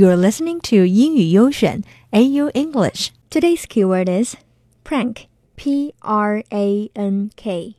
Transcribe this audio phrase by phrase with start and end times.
[0.00, 3.10] You're listening to 英语优选 AU English.
[3.30, 4.34] Today's keyword is
[4.82, 5.26] prank.
[5.56, 7.74] P R A N K.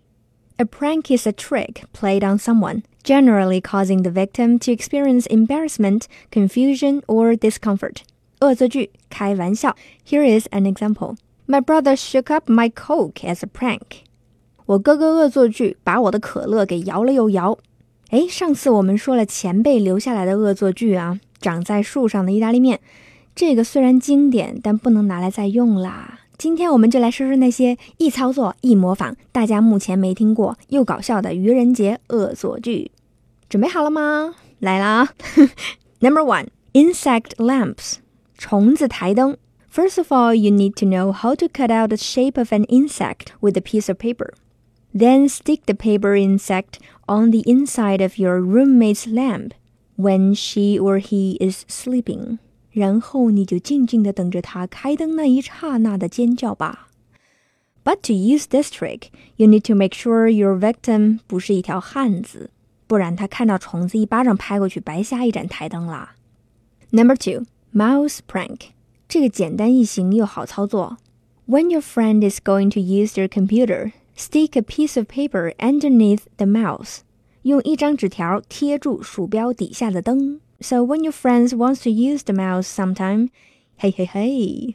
[0.59, 6.03] A prank is a trick played on someone, generally causing the victim to experience embarrassment,
[6.29, 8.03] confusion, or discomfort.
[8.41, 9.75] 恶作剧，开玩笑.
[10.07, 11.15] Here is an example.
[11.47, 14.03] My brother shook up my Coke as a prank.
[14.67, 17.57] 我哥哥恶作剧，把我的可乐给摇了又摇。
[18.11, 22.80] 哎，上次我们说了前辈留下来的恶作剧啊， 长在树上的意大利面，
[23.34, 26.20] 这个虽然经典，但不能拿来再用啦。
[26.38, 32.90] 今天我们就来说说那些易操作、易模仿，大家目前没听过又搞笑的愚人节恶作剧。
[33.48, 34.34] 准备好了吗？
[34.58, 35.08] 来啦！
[36.00, 37.94] Number one, insect lamps，
[38.36, 39.36] 虫子台灯。
[39.72, 43.26] First of all, you need to know how to cut out the shape of an insect
[43.40, 44.32] with a piece of paper.
[44.94, 49.52] Then stick the paper insect on the inside of your roommate's lamp
[50.00, 52.38] when she or he is sleeping.
[52.72, 56.88] 然后你就静静地等着他开灯那一刹那的尖叫吧。
[57.82, 62.50] But to use this trick, you need to make sure your victim 不是一条汉子，
[62.86, 66.16] 不然他看到虫子一巴掌拍过去，白瞎一盏台灯啦。
[66.90, 68.70] Number two, mouse prank.
[69.08, 70.98] 这个简单易行又好操作。
[71.46, 76.46] When your friend is going to use their computer, stick a piece of paper underneath the
[76.46, 76.98] mouse.
[77.42, 80.40] 用一张纸条贴住鼠标底下的灯。
[80.60, 83.28] So when your friends wants to use the mouse sometime,
[83.78, 84.74] hey hey hey.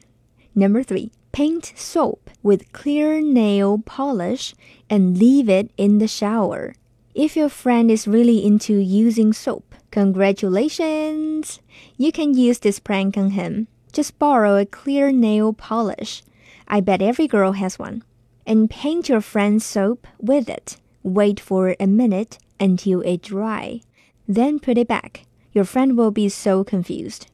[0.54, 4.54] Number three, paint soap with clear nail polish
[4.88, 6.74] and leave it in the shower.
[7.14, 11.60] If your friend is really into using soap, congratulations!
[11.98, 13.66] You can use this prank on him.
[13.92, 16.22] Just borrow a clear nail polish.
[16.66, 18.02] I bet every girl has one.
[18.46, 20.78] And paint your friend's soap with it.
[21.02, 23.80] Wait for a minute until it dry.
[24.28, 25.26] Then put it back.
[25.52, 27.26] Your friend will be so confused.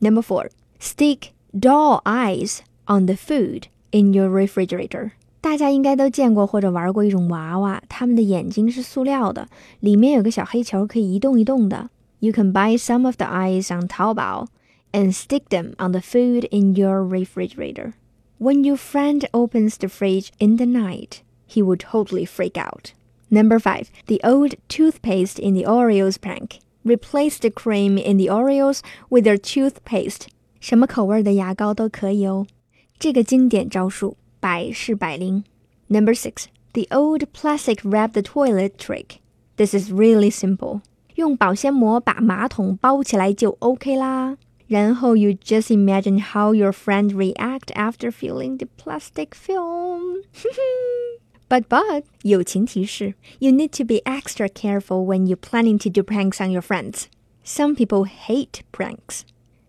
[0.00, 5.12] Number four, stick doll eyes on the food in your refrigerator.
[5.40, 9.48] 大家应该都见过或者玩过一种娃娃，它们的眼睛是塑料的，
[9.80, 11.90] 里面有个小黑球可以一动一动的。
[12.18, 14.48] You can buy some of the eyes on Taobao
[14.92, 17.92] and stick them on the food in your refrigerator.
[18.38, 22.92] When your friend opens the fridge in the night, he will totally freak out.
[23.30, 26.60] Number five, the old toothpaste in the Oreos prank.
[26.84, 30.28] Replace the cream in the Oreos with their toothpaste.
[30.60, 32.46] 什么口味的牙膏都可以哦。
[32.98, 35.44] 这个经典招数百试百灵。
[35.88, 39.18] Number six, the old plastic wrap the toilet trick.
[39.56, 40.80] This is really simple.
[41.16, 44.36] 用保鲜膜把马桶包起来就 OK 啦。
[44.68, 50.22] 然后 you just imagine how your friend react after feeling the plastic film.
[51.50, 56.44] but but 友情提示 you need to be extra careful when you're planning to do pranks
[56.44, 57.04] on your friends.
[57.44, 59.20] Some people hate pranks.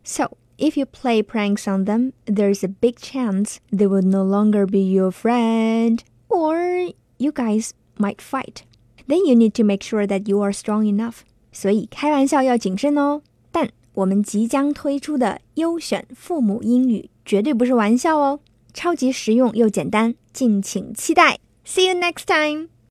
[0.03, 4.65] So if you play pranks on them, there's a big chance they will no longer
[4.65, 8.63] be your friend or you guys might fight.
[9.07, 11.19] Then you need to make sure that you are strong enough.
[11.51, 13.21] 所以开玩笑要谨慎哦。
[13.51, 18.39] 但我们即将推出的优选父母英语绝对不是玩笑哦，
[18.73, 21.39] 超级实用又简单，敬请期待。
[21.64, 22.72] See you next time.